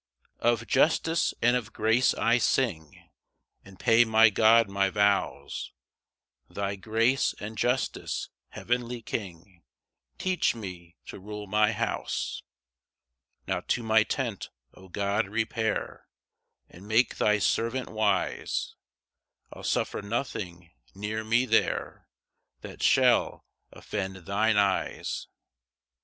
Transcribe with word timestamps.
1 0.39 0.51
Of 0.51 0.65
justice 0.67 1.31
and 1.43 1.55
of 1.55 1.73
grace 1.73 2.15
I 2.15 2.39
sing, 2.39 3.07
And 3.63 3.79
pay 3.79 4.03
my 4.03 4.31
God 4.31 4.67
my 4.67 4.89
vows; 4.89 5.73
Thy 6.49 6.75
grace 6.75 7.35
and 7.39 7.55
justice, 7.55 8.29
heavenly 8.49 9.03
King, 9.03 9.61
Teach 10.17 10.55
me 10.55 10.95
to 11.05 11.19
rule 11.19 11.45
my 11.45 11.71
house. 11.71 12.41
2 13.45 13.51
Now 13.53 13.59
to 13.67 13.83
my 13.83 14.01
tent, 14.01 14.49
O 14.73 14.87
God, 14.89 15.27
repair, 15.27 16.07
And 16.67 16.87
make 16.87 17.17
thy 17.17 17.37
servant 17.37 17.89
wise; 17.89 18.73
I'll 19.53 19.61
suffer 19.61 20.01
nothing 20.01 20.71
near 20.95 21.23
me 21.23 21.45
there 21.45 22.07
That 22.61 22.81
shall 22.81 23.45
offend 23.71 24.15
thine 24.15 24.57
eyes. 24.57 25.27